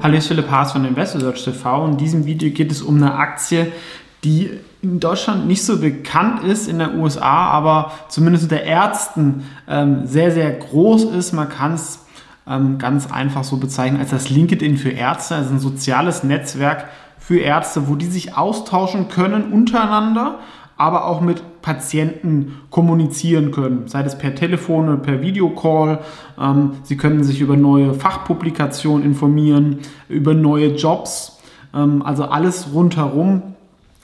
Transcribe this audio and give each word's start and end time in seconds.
Hallo, 0.00 0.14
ich 0.14 0.28
bin 0.28 0.36
Philipp 0.36 0.50
Haas 0.52 0.70
von 0.70 0.84
InvestorSearch 0.84 1.42
TV 1.42 1.86
in 1.86 1.96
diesem 1.96 2.24
Video 2.24 2.50
geht 2.50 2.70
es 2.70 2.82
um 2.82 2.98
eine 2.98 3.14
Aktie, 3.14 3.72
die 4.22 4.48
in 4.80 5.00
Deutschland 5.00 5.48
nicht 5.48 5.64
so 5.64 5.80
bekannt 5.80 6.44
ist, 6.44 6.68
in 6.68 6.78
den 6.78 7.00
USA, 7.00 7.48
aber 7.48 7.90
zumindest 8.08 8.44
unter 8.44 8.62
Ärzten 8.62 9.42
ähm, 9.66 10.06
sehr, 10.06 10.30
sehr 10.30 10.52
groß 10.52 11.02
ist. 11.02 11.32
Man 11.32 11.48
kann 11.48 11.74
es 11.74 12.06
ähm, 12.46 12.78
ganz 12.78 13.10
einfach 13.10 13.42
so 13.42 13.56
bezeichnen 13.56 13.98
als 13.98 14.10
das 14.10 14.30
LinkedIn 14.30 14.76
für 14.76 14.90
Ärzte, 14.90 15.34
also 15.34 15.54
ein 15.54 15.58
soziales 15.58 16.22
Netzwerk 16.22 16.88
für 17.18 17.40
Ärzte, 17.40 17.88
wo 17.88 17.96
die 17.96 18.06
sich 18.06 18.36
austauschen 18.36 19.08
können 19.08 19.52
untereinander, 19.52 20.38
aber 20.78 21.06
auch 21.06 21.20
mit 21.20 21.42
Patienten 21.60 22.54
kommunizieren 22.70 23.50
können, 23.50 23.88
sei 23.88 24.02
es 24.02 24.16
per 24.16 24.34
Telefon 24.34 24.88
oder 24.88 24.96
per 24.96 25.20
Videocall. 25.20 25.98
Ähm, 26.40 26.70
sie 26.84 26.96
können 26.96 27.24
sich 27.24 27.40
über 27.40 27.56
neue 27.56 27.92
Fachpublikationen 27.92 29.04
informieren, 29.04 29.80
über 30.08 30.34
neue 30.34 30.68
Jobs, 30.76 31.40
ähm, 31.74 32.00
also 32.02 32.24
alles 32.24 32.72
rundherum. 32.72 33.42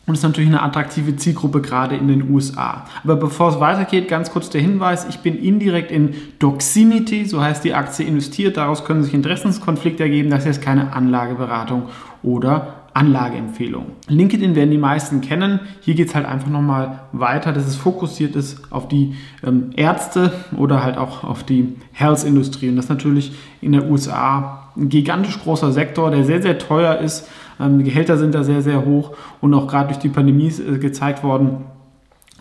Und 0.06 0.14
ist 0.14 0.22
natürlich 0.22 0.50
eine 0.50 0.60
attraktive 0.60 1.16
Zielgruppe 1.16 1.62
gerade 1.62 1.96
in 1.96 2.08
den 2.08 2.28
USA. 2.30 2.84
Aber 3.04 3.16
bevor 3.16 3.48
es 3.48 3.60
weitergeht, 3.60 4.06
ganz 4.06 4.30
kurz 4.30 4.50
der 4.50 4.60
Hinweis, 4.60 5.06
ich 5.08 5.20
bin 5.20 5.34
indirekt 5.34 5.90
in 5.90 6.14
Doximity, 6.40 7.24
so 7.24 7.40
heißt 7.40 7.64
die 7.64 7.72
Aktie, 7.72 8.04
investiert. 8.04 8.58
Daraus 8.58 8.84
können 8.84 9.02
sich 9.02 9.14
Interessenskonflikte 9.14 10.02
ergeben. 10.02 10.28
Das 10.28 10.44
ist 10.44 10.60
keine 10.60 10.92
Anlageberatung 10.92 11.84
oder 12.22 12.83
Anlageempfehlung. 12.94 13.86
LinkedIn 14.08 14.54
werden 14.54 14.70
die 14.70 14.78
meisten 14.78 15.20
kennen. 15.20 15.60
Hier 15.80 15.94
geht 15.94 16.08
es 16.08 16.14
halt 16.14 16.26
einfach 16.26 16.48
nochmal 16.48 17.00
weiter, 17.12 17.52
dass 17.52 17.66
es 17.66 17.74
fokussiert 17.74 18.36
ist 18.36 18.72
auf 18.72 18.86
die 18.88 19.14
ähm, 19.44 19.70
Ärzte 19.76 20.32
oder 20.56 20.82
halt 20.82 20.96
auch 20.96 21.24
auf 21.24 21.42
die 21.42 21.74
Health-Industrie. 21.92 22.68
Und 22.68 22.76
das 22.76 22.86
ist 22.86 22.90
natürlich 22.90 23.32
in 23.60 23.72
der 23.72 23.90
USA 23.90 24.68
ein 24.76 24.88
gigantisch 24.88 25.40
großer 25.40 25.72
Sektor, 25.72 26.10
der 26.12 26.24
sehr, 26.24 26.40
sehr 26.40 26.58
teuer 26.58 26.98
ist. 26.98 27.28
Ähm, 27.58 27.78
die 27.78 27.84
Gehälter 27.84 28.16
sind 28.16 28.34
da 28.34 28.44
sehr, 28.44 28.62
sehr 28.62 28.84
hoch 28.84 29.16
und 29.40 29.52
auch 29.54 29.66
gerade 29.66 29.88
durch 29.88 29.98
die 29.98 30.08
Pandemie 30.08 30.46
ist 30.46 30.60
äh, 30.60 30.78
gezeigt 30.78 31.24
worden, 31.24 31.64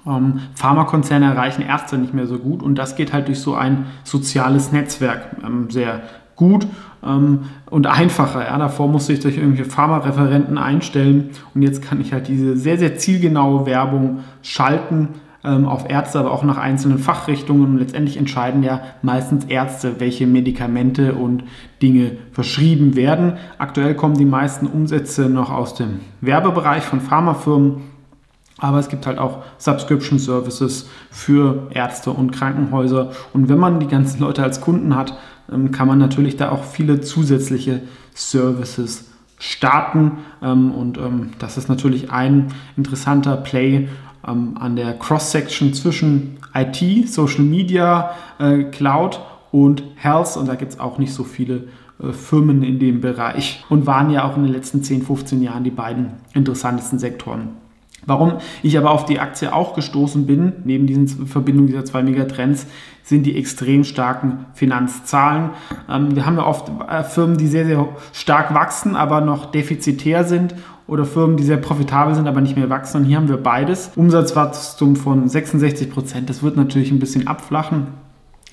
ähm, 0.05 0.39
Pharmakonzerne 0.55 1.25
erreichen 1.25 1.61
Ärzte 1.61 1.97
nicht 1.97 2.13
mehr 2.13 2.27
so 2.27 2.37
gut 2.37 2.61
und 2.61 2.75
das 2.75 2.95
geht 2.95 3.13
halt 3.13 3.27
durch 3.27 3.39
so 3.39 3.55
ein 3.55 3.85
soziales 4.03 4.71
Netzwerk 4.71 5.37
ähm, 5.43 5.69
sehr 5.69 6.01
gut 6.35 6.67
ähm, 7.03 7.41
und 7.69 7.87
einfacher. 7.87 8.45
Ja. 8.45 8.57
Davor 8.57 8.87
musste 8.87 9.13
ich 9.13 9.19
durch 9.19 9.37
irgendwelche 9.37 9.69
Pharmareferenten 9.69 10.57
einstellen 10.57 11.29
und 11.53 11.61
jetzt 11.61 11.81
kann 11.81 12.01
ich 12.01 12.13
halt 12.13 12.27
diese 12.27 12.57
sehr, 12.57 12.77
sehr 12.77 12.95
zielgenaue 12.95 13.65
Werbung 13.65 14.19
schalten 14.41 15.09
ähm, 15.43 15.65
auf 15.67 15.89
Ärzte, 15.89 16.19
aber 16.19 16.31
auch 16.31 16.43
nach 16.43 16.57
einzelnen 16.57 16.99
Fachrichtungen 16.99 17.65
und 17.65 17.77
letztendlich 17.77 18.17
entscheiden 18.17 18.63
ja 18.63 18.81
meistens 19.01 19.45
Ärzte, 19.45 19.99
welche 19.99 20.25
Medikamente 20.25 21.13
und 21.13 21.43
Dinge 21.81 22.11
verschrieben 22.31 22.95
werden. 22.95 23.33
Aktuell 23.57 23.95
kommen 23.95 24.15
die 24.15 24.25
meisten 24.25 24.67
Umsätze 24.67 25.29
noch 25.29 25.51
aus 25.51 25.75
dem 25.75 25.99
Werbebereich 26.21 26.83
von 26.83 27.01
Pharmafirmen. 27.01 27.92
Aber 28.63 28.79
es 28.79 28.87
gibt 28.87 29.05
halt 29.05 29.17
auch 29.17 29.43
Subscription 29.57 30.19
Services 30.19 30.89
für 31.11 31.67
Ärzte 31.71 32.11
und 32.11 32.31
Krankenhäuser. 32.31 33.11
Und 33.33 33.49
wenn 33.49 33.57
man 33.57 33.81
die 33.81 33.87
ganzen 33.87 34.21
Leute 34.21 34.41
als 34.41 34.61
Kunden 34.61 34.95
hat, 34.95 35.17
ähm, 35.51 35.71
kann 35.71 35.85
man 35.85 35.99
natürlich 35.99 36.37
da 36.37 36.49
auch 36.49 36.63
viele 36.63 37.01
zusätzliche 37.01 37.81
Services 38.15 39.11
starten. 39.37 40.19
Ähm, 40.41 40.71
und 40.71 40.97
ähm, 40.97 41.31
das 41.39 41.57
ist 41.57 41.67
natürlich 41.67 42.09
ein 42.09 42.53
interessanter 42.77 43.35
Play 43.35 43.89
an 44.21 44.77
der 44.77 44.93
Cross-Section 44.93 45.73
zwischen 45.73 46.37
IT, 46.53 47.09
Social 47.09 47.43
Media, 47.43 48.11
äh, 48.39 48.63
Cloud 48.63 49.19
und 49.51 49.83
Health. 49.95 50.37
Und 50.37 50.47
da 50.47 50.55
gibt 50.55 50.71
es 50.71 50.79
auch 50.79 50.97
nicht 50.97 51.13
so 51.13 51.25
viele 51.25 51.65
äh, 52.01 52.13
Firmen 52.13 52.63
in 52.63 52.79
dem 52.79 53.01
Bereich 53.01 53.65
und 53.67 53.85
waren 53.85 54.09
ja 54.09 54.23
auch 54.23 54.37
in 54.37 54.43
den 54.43 54.53
letzten 54.53 54.81
10, 54.81 55.01
15 55.01 55.41
Jahren 55.41 55.65
die 55.65 55.71
beiden 55.71 56.13
interessantesten 56.33 56.97
Sektoren. 56.97 57.62
Warum 58.05 58.33
ich 58.61 58.77
aber 58.77 58.91
auf 58.91 59.05
die 59.05 59.19
Aktie 59.19 59.53
auch 59.53 59.73
gestoßen 59.73 60.25
bin, 60.25 60.53
neben 60.65 60.87
diesen 60.87 61.27
Verbindungen 61.27 61.67
dieser 61.67 61.85
zwei 61.85 62.03
Megatrends, 62.03 62.67
sind 63.03 63.25
die 63.25 63.37
extrem 63.37 63.83
starken 63.83 64.45
Finanzzahlen. 64.53 65.51
Ähm, 65.89 66.15
wir 66.15 66.25
haben 66.25 66.37
ja 66.37 66.45
oft 66.45 66.71
äh, 66.89 67.03
Firmen, 67.03 67.37
die 67.37 67.47
sehr, 67.47 67.65
sehr 67.65 67.87
stark 68.13 68.53
wachsen, 68.53 68.95
aber 68.95 69.21
noch 69.21 69.51
defizitär 69.51 70.23
sind 70.23 70.55
oder 70.87 71.05
Firmen, 71.05 71.37
die 71.37 71.43
sehr 71.43 71.57
profitabel 71.57 72.15
sind, 72.15 72.27
aber 72.27 72.41
nicht 72.41 72.55
mehr 72.55 72.69
wachsen. 72.69 73.01
Und 73.01 73.03
hier 73.05 73.17
haben 73.17 73.29
wir 73.29 73.37
beides. 73.37 73.91
Umsatzwachstum 73.95 74.95
von 74.95 75.27
66 75.27 75.89
Prozent, 75.89 76.29
das 76.29 76.43
wird 76.43 76.55
natürlich 76.55 76.91
ein 76.91 76.99
bisschen 76.99 77.27
abflachen. 77.27 77.87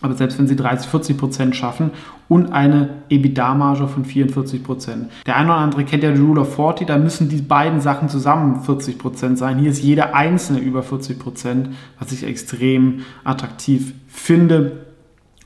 Aber 0.02 0.14
selbst 0.14 0.38
wenn 0.38 0.48
sie 0.48 0.56
30, 0.56 0.88
40 0.88 1.18
Prozent 1.18 1.56
schaffen 1.56 1.90
und 2.28 2.52
eine 2.52 2.88
EBITDA-Marge 3.10 3.86
von 3.88 4.04
44 4.04 4.62
Prozent. 4.62 5.10
Der 5.26 5.36
eine 5.36 5.50
oder 5.50 5.58
andere 5.58 5.84
kennt 5.84 6.02
ja 6.02 6.12
die 6.12 6.20
Rule 6.20 6.42
of 6.42 6.54
40, 6.54 6.86
da 6.86 6.96
müssen 6.96 7.28
die 7.28 7.42
beiden 7.42 7.80
Sachen 7.80 8.08
zusammen 8.08 8.62
40 8.62 8.98
Prozent 8.98 9.38
sein. 9.38 9.58
Hier 9.58 9.70
ist 9.70 9.82
jeder 9.82 10.14
einzelne 10.14 10.60
über 10.60 10.82
40 10.82 11.18
Prozent, 11.18 11.70
was 11.98 12.12
ich 12.12 12.24
extrem 12.24 13.00
attraktiv 13.24 13.94
finde. 14.08 14.86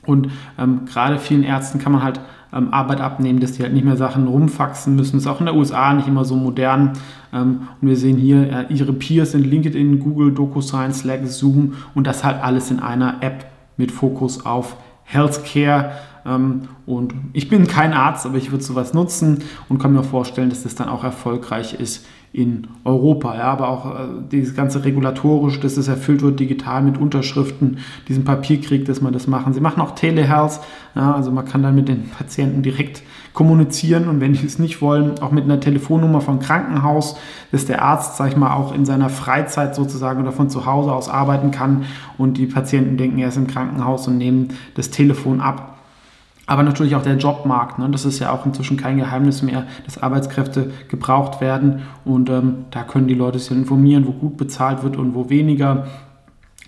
Und 0.05 0.29
ähm, 0.57 0.81
gerade 0.85 1.17
vielen 1.17 1.43
Ärzten 1.43 1.79
kann 1.79 1.91
man 1.91 2.03
halt 2.03 2.21
ähm, 2.53 2.73
Arbeit 2.73 3.01
abnehmen, 3.01 3.39
dass 3.39 3.53
die 3.53 3.63
halt 3.63 3.73
nicht 3.73 3.85
mehr 3.85 3.97
Sachen 3.97 4.27
rumfaxen 4.27 4.95
müssen. 4.95 5.17
Ist 5.17 5.27
auch 5.27 5.39
in 5.39 5.47
der 5.47 5.55
USA 5.55 5.93
nicht 5.93 6.07
immer 6.07 6.25
so 6.25 6.35
modern. 6.35 6.93
Ähm, 7.33 7.67
und 7.81 7.87
wir 7.87 7.97
sehen 7.97 8.17
hier, 8.17 8.69
äh, 8.69 8.73
ihre 8.73 8.93
Peers 8.93 9.31
sind 9.31 9.45
LinkedIn, 9.45 9.99
Google, 9.99 10.31
DocuSign, 10.31 10.93
Slack, 10.93 11.25
Zoom 11.25 11.73
und 11.93 12.07
das 12.07 12.23
halt 12.23 12.41
alles 12.41 12.71
in 12.71 12.79
einer 12.79 13.17
App 13.21 13.45
mit 13.77 13.91
Fokus 13.91 14.45
auf 14.45 14.75
Healthcare. 15.03 15.91
Ähm, 16.25 16.63
und 16.85 17.13
ich 17.33 17.49
bin 17.49 17.67
kein 17.67 17.93
Arzt, 17.93 18.25
aber 18.25 18.37
ich 18.37 18.51
würde 18.51 18.63
sowas 18.63 18.93
nutzen 18.93 19.43
und 19.69 19.79
kann 19.79 19.93
mir 19.93 20.03
vorstellen, 20.03 20.49
dass 20.49 20.63
das 20.63 20.75
dann 20.75 20.89
auch 20.89 21.03
erfolgreich 21.03 21.75
ist 21.79 22.05
in 22.35 22.67
Europa. 22.83 23.33
Ja, 23.35 23.45
aber 23.45 23.69
auch 23.69 23.95
äh, 23.95 24.07
dieses 24.29 24.55
ganze 24.55 24.83
regulatorisch, 24.83 25.61
dass 25.61 25.77
es 25.77 25.87
erfüllt 25.87 26.21
wird 26.21 26.37
digital 26.37 26.81
mit 26.81 26.97
Unterschriften, 26.97 27.77
diesen 28.09 28.25
Papierkrieg, 28.25 28.83
dass 28.83 29.01
man 29.01 29.13
das 29.13 29.27
machen. 29.27 29.53
Sie 29.53 29.61
machen 29.61 29.79
auch 29.79 29.95
Telehealth, 29.95 30.59
ja, 30.95 31.13
also 31.13 31.31
man 31.31 31.45
kann 31.45 31.63
dann 31.63 31.75
mit 31.75 31.87
den 31.87 32.09
Patienten 32.09 32.61
direkt 32.61 33.03
kommunizieren 33.33 34.09
und 34.09 34.19
wenn 34.19 34.33
die 34.33 34.45
es 34.45 34.59
nicht 34.59 34.81
wollen, 34.81 35.19
auch 35.19 35.31
mit 35.31 35.45
einer 35.45 35.61
Telefonnummer 35.61 36.19
vom 36.19 36.39
Krankenhaus, 36.39 37.17
dass 37.53 37.65
der 37.65 37.81
Arzt, 37.81 38.17
sag 38.17 38.29
ich 38.29 38.37
mal, 38.37 38.53
auch 38.53 38.73
in 38.73 38.85
seiner 38.85 39.09
Freizeit 39.09 39.73
sozusagen 39.73 40.21
oder 40.21 40.33
von 40.33 40.49
zu 40.49 40.65
Hause 40.65 40.91
aus 40.91 41.07
arbeiten 41.07 41.51
kann 41.51 41.83
und 42.17 42.37
die 42.37 42.47
Patienten 42.47 42.97
denken, 42.97 43.17
er 43.19 43.29
ist 43.29 43.37
im 43.37 43.47
Krankenhaus 43.47 44.07
und 44.09 44.17
nehmen 44.17 44.49
das 44.75 44.89
Telefon 44.89 45.39
ab 45.39 45.74
aber 46.47 46.63
natürlich 46.63 46.95
auch 46.95 47.01
der 47.01 47.17
Jobmarkt. 47.17 47.79
Ne? 47.79 47.89
Das 47.89 48.05
ist 48.05 48.19
ja 48.19 48.31
auch 48.31 48.45
inzwischen 48.45 48.77
kein 48.77 48.97
Geheimnis 48.97 49.41
mehr, 49.41 49.65
dass 49.85 49.97
Arbeitskräfte 49.97 50.71
gebraucht 50.89 51.41
werden. 51.41 51.81
Und 52.03 52.29
ähm, 52.29 52.65
da 52.71 52.83
können 52.83 53.07
die 53.07 53.15
Leute 53.15 53.39
sich 53.39 53.51
informieren, 53.51 54.05
wo 54.05 54.11
gut 54.11 54.37
bezahlt 54.37 54.83
wird 54.83 54.97
und 54.97 55.15
wo 55.15 55.29
weniger. 55.29 55.87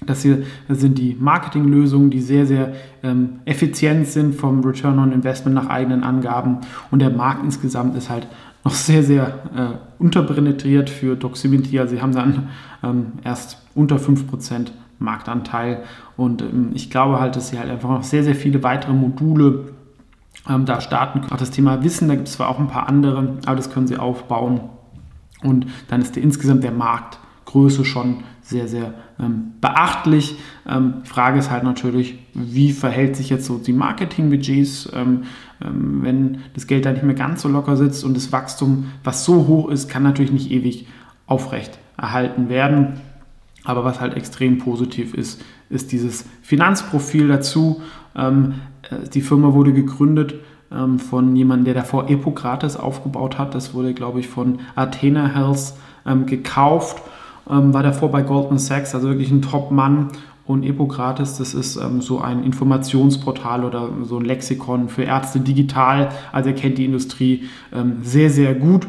Das 0.06 0.22
hier 0.22 0.44
sind 0.70 0.98
die 0.98 1.18
Marketinglösungen, 1.20 2.10
die 2.10 2.22
sehr, 2.22 2.46
sehr 2.46 2.74
ähm, 3.04 3.40
effizient 3.46 4.08
sind 4.08 4.36
vom 4.36 4.64
Return 4.64 5.00
on 5.00 5.12
Investment 5.12 5.56
nach 5.56 5.70
eigenen 5.70 6.04
Angaben. 6.04 6.60
Und 6.92 7.00
der 7.00 7.10
Markt 7.10 7.44
insgesamt 7.44 7.96
ist 7.96 8.10
halt 8.10 8.28
noch 8.64 8.74
sehr, 8.74 9.04
sehr 9.04 9.28
äh, 9.56 10.02
unterpenetriert 10.02 10.90
für 10.90 11.16
Doximity. 11.16 11.80
Also 11.80 11.96
sie 11.96 12.02
haben 12.02 12.14
dann 12.14 12.50
ähm, 12.84 13.14
erst 13.24 13.62
unter 13.76 13.98
5% 13.98 14.68
Marktanteil. 15.00 15.84
Und 16.16 16.42
ähm, 16.42 16.72
ich 16.74 16.90
glaube 16.90 17.20
halt, 17.20 17.36
dass 17.36 17.50
sie 17.50 17.60
halt 17.60 17.70
einfach 17.70 17.90
noch 17.90 18.04
sehr, 18.04 18.24
sehr 18.24 18.36
viele 18.36 18.64
weitere 18.64 18.94
Module 18.94 19.74
ähm, 20.50 20.66
da 20.66 20.82
starten. 20.82 21.22
Auch 21.32 21.38
das 21.38 21.52
Thema 21.52 21.84
Wissen, 21.84 22.08
da 22.08 22.16
gibt 22.16 22.28
es 22.28 22.36
zwar 22.36 22.50
auch 22.50 22.60
ein 22.60 22.68
paar 22.68 22.88
andere, 22.88 23.38
aber 23.46 23.56
das 23.56 23.70
können 23.70 23.88
sie 23.88 23.98
aufbauen. 23.98 24.62
Und 25.44 25.68
dann 25.88 26.02
ist 26.02 26.16
der, 26.16 26.24
insgesamt 26.24 26.64
der 26.64 26.72
Marktgröße 26.72 27.86
schon 27.86 28.24
sehr, 28.42 28.68
sehr 28.68 28.94
ähm, 29.20 29.54
beachtlich. 29.60 30.38
Ähm, 30.68 31.02
die 31.04 31.10
Frage 31.10 31.38
ist 31.38 31.52
halt 31.52 31.64
natürlich, 31.64 32.18
wie 32.34 32.72
verhält 32.72 33.16
sich 33.16 33.30
jetzt 33.30 33.46
so 33.46 33.58
die 33.58 33.74
Marketingbudgets, 33.74 34.90
ähm, 34.94 35.24
ähm, 35.62 36.00
wenn 36.02 36.38
das 36.54 36.66
Geld 36.66 36.86
da 36.86 36.92
nicht 36.92 37.04
mehr 37.04 37.16
ganz 37.16 37.42
so 37.42 37.50
locker 37.50 37.76
sitzt 37.76 38.04
und 38.04 38.16
das 38.16 38.32
Wachstum, 38.32 38.86
was 39.04 39.26
so 39.26 39.48
hoch 39.48 39.70
ist, 39.70 39.90
kann 39.90 40.04
natürlich 40.04 40.32
nicht 40.32 40.50
ewig 40.50 40.88
aufrecht 41.26 41.78
erhalten 41.98 42.48
werden. 42.48 43.02
Aber 43.68 43.84
was 43.84 44.00
halt 44.00 44.16
extrem 44.16 44.60
positiv 44.60 45.14
ist, 45.14 45.42
ist 45.70 45.92
dieses 45.92 46.26
Finanzprofil 46.42 47.28
dazu. 47.28 47.82
Ähm, 48.16 48.54
äh, 48.90 49.10
die 49.10 49.20
Firma 49.20 49.54
wurde 49.54 49.74
gegründet 49.74 50.36
ähm, 50.72 51.00
von 51.00 51.36
jemandem, 51.36 51.66
der 51.66 51.74
davor 51.74 52.10
Epokrates 52.10 52.78
aufgebaut 52.78 53.38
hat. 53.38 53.54
Das 53.56 53.74
wurde, 53.74 53.94
glaube 53.94 54.22
ich, 54.22 54.30
von 54.30 54.60
Athena 54.76 55.28
Health 55.28 55.74
ähm, 56.06 56.26
gekauft. 56.26 57.02
Ähm, 57.50 57.74
war 57.74 57.84
davor 57.84 58.10
bei 58.10 58.22
Goldman 58.22 58.58
Sachs, 58.58 58.96
also 58.96 59.10
wirklich 59.10 59.32
ein 59.32 59.42
Top-Mann. 59.42 60.08
Und 60.46 60.64
Epokrates, 60.64 61.38
das 61.38 61.54
ist 61.54 61.76
ähm, 61.76 62.00
so 62.00 62.22
ein 62.22 62.46
Informationsportal 62.46 63.66
oder 63.66 63.90
so 64.04 64.18
ein 64.18 64.24
Lexikon 64.24 64.88
für 64.88 65.04
Ärzte 65.04 65.42
digital. 65.42 66.08
Also 66.32 66.52
er 66.52 66.56
kennt 66.56 66.78
die 66.78 66.86
Industrie 66.86 67.50
ähm, 67.74 67.98
sehr, 68.02 68.30
sehr 68.30 68.56
gut 68.56 68.88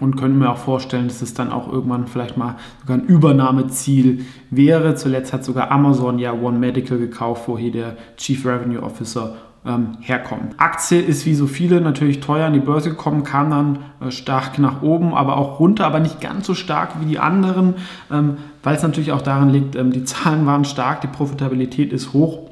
und 0.00 0.16
können 0.16 0.38
mir 0.38 0.50
auch 0.50 0.58
vorstellen, 0.58 1.08
dass 1.08 1.22
es 1.22 1.34
dann 1.34 1.50
auch 1.50 1.70
irgendwann 1.70 2.06
vielleicht 2.06 2.36
mal 2.36 2.56
sogar 2.80 2.98
ein 2.98 3.06
Übernahmeziel 3.06 4.24
wäre. 4.50 4.94
Zuletzt 4.94 5.32
hat 5.32 5.44
sogar 5.44 5.70
Amazon 5.70 6.18
ja 6.18 6.32
One 6.32 6.58
Medical 6.58 6.98
gekauft, 6.98 7.48
wo 7.48 7.58
hier 7.58 7.72
der 7.72 7.96
Chief 8.16 8.44
Revenue 8.44 8.82
Officer 8.82 9.36
ähm, 9.66 9.98
herkommen. 10.00 10.54
Aktie 10.56 11.00
ist 11.00 11.26
wie 11.26 11.34
so 11.34 11.46
viele 11.46 11.80
natürlich 11.80 12.20
teuer 12.20 12.46
an 12.46 12.52
die 12.52 12.60
Börse 12.60 12.90
gekommen, 12.90 13.24
kam 13.24 13.50
dann 13.50 13.78
äh, 14.00 14.10
stark 14.10 14.58
nach 14.58 14.82
oben, 14.82 15.14
aber 15.14 15.36
auch 15.36 15.60
runter, 15.60 15.86
aber 15.86 16.00
nicht 16.00 16.20
ganz 16.20 16.46
so 16.46 16.54
stark 16.54 17.00
wie 17.00 17.06
die 17.06 17.18
anderen, 17.18 17.74
ähm, 18.10 18.38
weil 18.62 18.76
es 18.76 18.82
natürlich 18.82 19.12
auch 19.12 19.22
daran 19.22 19.50
liegt, 19.50 19.76
ähm, 19.76 19.92
die 19.92 20.04
Zahlen 20.04 20.46
waren 20.46 20.64
stark, 20.64 21.00
die 21.00 21.08
Profitabilität 21.08 21.92
ist 21.92 22.12
hoch. 22.12 22.48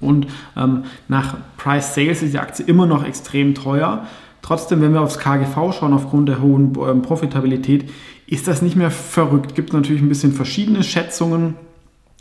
Und 0.00 0.28
ähm, 0.56 0.84
nach 1.08 1.36
Price 1.58 1.94
Sales 1.94 2.22
ist 2.22 2.32
die 2.32 2.38
Aktie 2.38 2.64
immer 2.64 2.86
noch 2.86 3.04
extrem 3.04 3.54
teuer. 3.54 4.06
Trotzdem, 4.42 4.80
wenn 4.80 4.92
wir 4.92 5.00
aufs 5.00 5.18
KGV 5.18 5.72
schauen, 5.72 5.92
aufgrund 5.92 6.28
der 6.28 6.40
hohen 6.40 6.72
ähm, 6.86 7.02
Profitabilität, 7.02 7.90
ist 8.26 8.48
das 8.48 8.62
nicht 8.62 8.76
mehr 8.76 8.90
verrückt. 8.90 9.54
Gibt 9.54 9.72
natürlich 9.72 10.02
ein 10.02 10.08
bisschen 10.08 10.32
verschiedene 10.32 10.82
Schätzungen. 10.82 11.54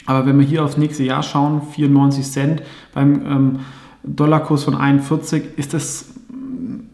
Aber 0.06 0.26
wenn 0.26 0.40
wir 0.40 0.46
hier 0.46 0.64
aufs 0.64 0.78
nächste 0.78 1.04
Jahr 1.04 1.24
schauen, 1.24 1.62
94 1.62 2.26
Cent 2.26 2.64
beim 2.94 3.26
ähm, 3.26 3.60
Dollarkurs 4.04 4.64
von 4.64 4.76
41, 4.76 5.58
ist 5.58 5.74
das 5.74 6.14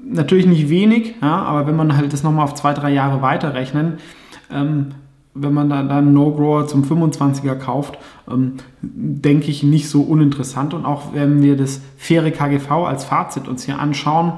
natürlich 0.04 0.48
nicht 0.48 0.70
wenig. 0.70 1.16
Ja, 1.22 1.44
aber 1.44 1.68
wenn 1.68 1.76
man 1.76 1.96
halt 1.96 2.12
das 2.14 2.24
nochmal 2.24 2.44
auf 2.44 2.56
zwei, 2.56 2.74
drei 2.74 2.92
Jahre 2.92 3.22
weiterrechnen, 3.22 4.00
ähm, 4.52 4.92
wenn 5.36 5.54
man 5.54 5.70
dann 5.70 5.92
einen 5.92 6.14
No-Grower 6.14 6.66
zum 6.66 6.84
25er 6.84 7.56
kauft, 7.56 8.00
ähm, 8.32 8.54
denke 8.82 9.52
ich 9.52 9.64
nicht 9.64 9.90
so 9.90 10.02
uninteressant. 10.02 10.74
Und 10.74 10.86
auch 10.86 11.14
wenn 11.14 11.44
wir 11.44 11.58
das 11.58 11.82
faire 11.98 12.32
KGV 12.32 12.72
als 12.72 13.04
Fazit 13.04 13.48
uns 13.48 13.64
hier 13.64 13.78
anschauen, 13.78 14.34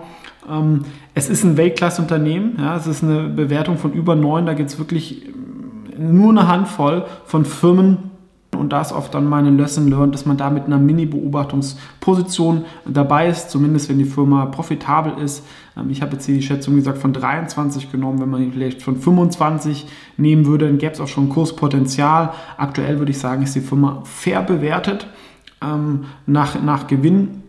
ähm, 0.49 0.81
es 1.13 1.29
ist 1.29 1.44
ein 1.44 1.55
Weltklasse-Unternehmen. 1.55 2.57
Ja, 2.59 2.75
es 2.75 2.88
ist 2.88 3.03
eine 3.03 3.29
Bewertung 3.29 3.77
von 3.77 3.94
über 3.94 4.15
9. 4.15 4.47
Da 4.47 4.53
gibt 4.53 4.69
es 4.69 4.79
wirklich 4.79 5.23
nur 5.97 6.31
eine 6.31 6.47
Handvoll 6.47 7.05
von 7.25 7.45
Firmen, 7.45 8.11
und 8.55 8.69
da 8.73 8.81
ist 8.81 8.91
oft 8.91 9.13
dann 9.13 9.25
meine 9.25 9.49
Lesson 9.49 9.88
learned, 9.88 10.13
dass 10.13 10.25
man 10.25 10.38
da 10.38 10.49
mit 10.49 10.65
einer 10.65 10.77
Mini-Beobachtungsposition 10.77 12.65
dabei 12.85 13.27
ist, 13.27 13.49
zumindest 13.49 13.89
wenn 13.89 13.99
die 13.99 14.05
Firma 14.05 14.45
profitabel 14.45 15.21
ist. 15.23 15.45
Ähm, 15.75 15.89
ich 15.89 16.01
habe 16.01 16.13
jetzt 16.13 16.25
hier 16.25 16.35
die 16.35 16.41
Schätzung 16.41 16.75
gesagt 16.75 16.97
von 16.97 17.13
23 17.13 17.91
genommen, 17.91 18.19
wenn 18.19 18.29
man 18.29 18.51
vielleicht 18.51 18.81
von 18.81 18.97
25 18.97 19.88
nehmen 20.17 20.45
würde, 20.45 20.65
dann 20.65 20.77
gäbe 20.77 20.94
es 20.94 20.99
auch 20.99 21.07
schon 21.07 21.29
Kurspotenzial. 21.29 22.33
Aktuell 22.57 22.99
würde 22.99 23.11
ich 23.11 23.19
sagen, 23.19 23.44
ist 23.44 23.55
die 23.55 23.61
Firma 23.61 24.01
fair 24.05 24.41
bewertet 24.41 25.07
ähm, 25.61 26.05
nach, 26.25 26.61
nach 26.61 26.88
Gewinn 26.88 27.43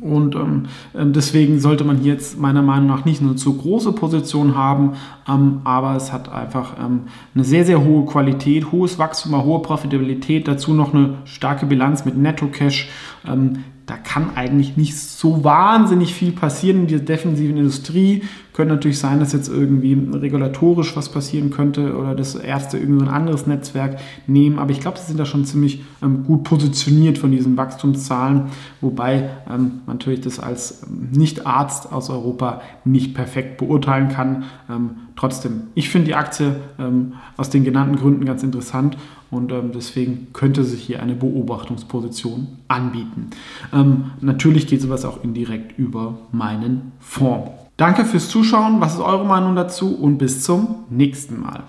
und 0.00 0.34
ähm, 0.34 0.64
deswegen 0.94 1.60
sollte 1.60 1.84
man 1.84 1.98
hier 1.98 2.14
jetzt 2.14 2.38
meiner 2.38 2.62
Meinung 2.62 2.88
nach 2.88 3.04
nicht 3.04 3.20
nur 3.20 3.36
zu 3.36 3.56
große 3.56 3.92
Positionen 3.92 4.56
haben, 4.56 4.92
ähm, 5.28 5.60
aber 5.64 5.96
es 5.96 6.12
hat 6.12 6.32
einfach 6.32 6.74
ähm, 6.78 7.02
eine 7.34 7.44
sehr, 7.44 7.64
sehr 7.64 7.84
hohe 7.84 8.06
Qualität, 8.06 8.72
hohes 8.72 8.98
Wachstum, 8.98 9.36
hohe 9.44 9.62
Profitabilität, 9.62 10.48
dazu 10.48 10.74
noch 10.74 10.94
eine 10.94 11.14
starke 11.24 11.66
Bilanz 11.66 12.04
mit 12.04 12.16
Netto-Cash. 12.16 12.88
Ähm, 13.26 13.64
da 13.86 13.96
kann 13.96 14.36
eigentlich 14.36 14.76
nicht 14.76 14.98
so 14.98 15.44
wahnsinnig 15.44 16.12
viel 16.12 16.32
passieren 16.32 16.80
in 16.80 16.86
dieser 16.88 17.04
defensiven 17.04 17.56
Industrie. 17.56 18.24
Könnte 18.52 18.74
natürlich 18.74 18.98
sein, 18.98 19.20
dass 19.20 19.32
jetzt 19.32 19.48
irgendwie 19.48 19.92
regulatorisch 20.12 20.96
was 20.96 21.08
passieren 21.08 21.50
könnte 21.50 21.96
oder 21.96 22.16
dass 22.16 22.34
Ärzte 22.34 22.78
irgendwie 22.78 23.04
ein 23.04 23.10
anderes 23.10 23.46
Netzwerk 23.46 23.98
nehmen. 24.26 24.58
Aber 24.58 24.72
ich 24.72 24.80
glaube, 24.80 24.98
sie 24.98 25.06
sind 25.06 25.20
da 25.20 25.24
schon 25.24 25.44
ziemlich 25.44 25.84
ähm, 26.02 26.24
gut 26.24 26.42
positioniert 26.42 27.18
von 27.18 27.30
diesen 27.30 27.56
Wachstumszahlen, 27.56 28.46
wobei 28.80 29.30
ähm, 29.48 29.82
man 29.86 29.98
natürlich 29.98 30.20
das 30.20 30.40
als 30.40 30.82
ähm, 30.82 31.10
Nicht-Arzt 31.12 31.92
aus 31.92 32.10
Europa 32.10 32.62
nicht 32.84 33.14
perfekt 33.14 33.58
beurteilen 33.58 34.08
kann. 34.08 34.44
Ähm, 34.68 34.90
trotzdem, 35.14 35.68
ich 35.74 35.90
finde 35.90 36.08
die 36.08 36.14
Aktie 36.16 36.56
ähm, 36.80 37.12
aus 37.36 37.50
den 37.50 37.62
genannten 37.62 37.96
Gründen 37.96 38.24
ganz 38.24 38.42
interessant 38.42 38.96
und 39.30 39.52
ähm, 39.52 39.72
deswegen 39.74 40.28
könnte 40.32 40.64
sich 40.64 40.82
hier 40.82 41.02
eine 41.02 41.14
Beobachtungsposition 41.14 42.58
anbieten. 42.68 43.30
Ähm, 43.72 44.12
natürlich 44.20 44.66
geht 44.66 44.82
sowas 44.82 45.04
auch 45.04 45.22
indirekt 45.24 45.78
über 45.78 46.18
meinen 46.32 46.92
Fonds. 47.00 47.50
Danke 47.76 48.04
fürs 48.04 48.28
Zuschauen. 48.28 48.80
Was 48.80 48.94
ist 48.94 49.00
eure 49.00 49.26
Meinung 49.26 49.54
dazu? 49.54 49.94
Und 49.94 50.18
bis 50.18 50.42
zum 50.42 50.84
nächsten 50.88 51.40
Mal. 51.40 51.64